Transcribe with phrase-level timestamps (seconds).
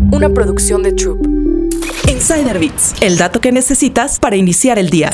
[0.00, 1.24] Una producción de Troop.
[2.08, 5.10] Insider Bits, el dato que necesitas para iniciar el día.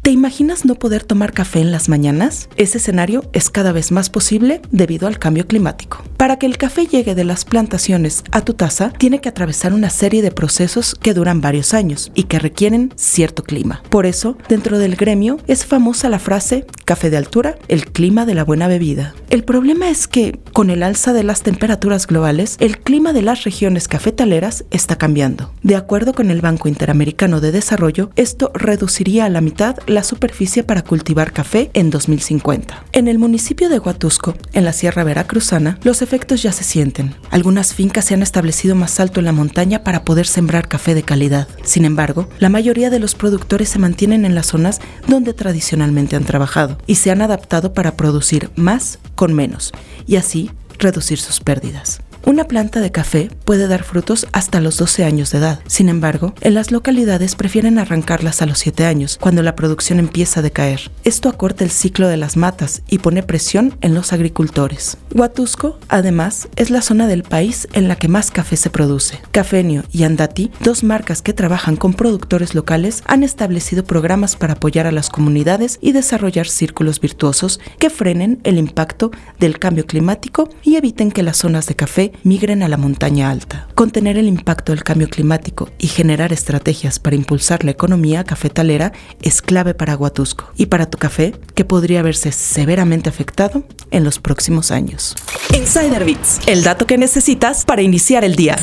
[0.00, 2.48] ¿Te imaginas no poder tomar café en las mañanas?
[2.56, 6.02] Ese escenario es cada vez más posible debido al cambio climático.
[6.16, 9.90] Para que el café llegue de las plantaciones a tu taza, tiene que atravesar una
[9.90, 13.82] serie de procesos que duran varios años y que requieren cierto clima.
[13.90, 18.34] Por eso, dentro del gremio es famosa la frase café de altura, el clima de
[18.34, 19.14] la buena bebida.
[19.30, 23.44] El problema es que, con el alza de las temperaturas globales, el clima de las
[23.44, 25.52] regiones cafetaleras está cambiando.
[25.62, 30.62] De acuerdo con el Banco Interamericano de Desarrollo, esto reduciría a la mitad la superficie
[30.62, 32.84] para cultivar café en 2050.
[32.92, 37.14] En el municipio de Huatusco, en la Sierra Veracruzana, los efectos ya se sienten.
[37.30, 41.02] Algunas fincas se han establecido más alto en la montaña para poder sembrar café de
[41.02, 41.48] calidad.
[41.64, 46.24] Sin embargo, la mayoría de los productores se mantienen en las zonas donde tradicionalmente han
[46.24, 49.72] trabajado y se han adaptado para producir más con menos
[50.06, 52.00] y así reducir sus pérdidas.
[52.24, 55.60] Una planta de café puede dar frutos hasta los 12 años de edad.
[55.66, 60.40] Sin embargo, en las localidades prefieren arrancarlas a los 7 años, cuando la producción empieza
[60.40, 60.90] a decaer.
[61.04, 64.98] Esto acorta el ciclo de las matas y pone presión en los agricultores.
[65.14, 69.20] Huatusco, además, es la zona del país en la que más café se produce.
[69.30, 74.86] Cafenio y Andati, dos marcas que trabajan con productores locales, han establecido programas para apoyar
[74.86, 80.76] a las comunidades y desarrollar círculos virtuosos que frenen el impacto del cambio climático y
[80.76, 83.68] eviten que las zonas de café migren a la montaña alta.
[83.74, 88.92] Contener el impacto del cambio climático y generar estrategias para impulsar la economía cafetalera
[89.22, 94.18] es clave para Huatusco y para tu café, que podría verse severamente afectado en los
[94.18, 95.16] próximos años.
[95.54, 98.56] Insider Bits, el dato que necesitas para iniciar el día.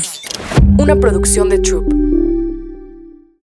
[0.78, 2.05] Una producción de Troop.